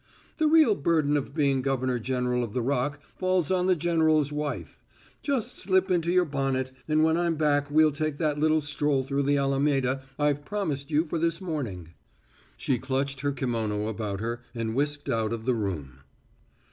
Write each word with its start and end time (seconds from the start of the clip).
"The 0.37 0.47
real 0.47 0.73
burden 0.73 1.15
of 1.15 1.35
being 1.35 1.61
governor 1.61 1.99
general 1.99 2.43
of 2.43 2.53
the 2.53 2.63
Rock 2.63 2.99
falls 3.19 3.51
on 3.51 3.67
the 3.67 3.75
general's 3.75 4.31
wife. 4.33 4.81
Just 5.21 5.59
slip 5.59 5.91
into 5.91 6.11
your 6.11 6.25
bonnet, 6.25 6.71
and 6.87 7.03
when 7.03 7.17
I'm 7.17 7.35
back 7.35 7.69
we'll 7.69 7.91
take 7.91 8.17
that 8.17 8.39
little 8.39 8.61
stroll 8.61 9.03
through 9.03 9.21
the 9.21 9.37
Alameda 9.37 10.01
I've 10.17 10.43
promised 10.43 10.89
you 10.89 11.05
for 11.05 11.19
this 11.19 11.39
morning." 11.39 11.89
She 12.57 12.79
clutched 12.79 13.21
her 13.21 13.31
kimono 13.31 13.85
about 13.87 14.21
her 14.21 14.41
and 14.55 14.73
whisked 14.73 15.07
out 15.07 15.31
of 15.31 15.45
the 15.45 15.53
room. 15.53 15.99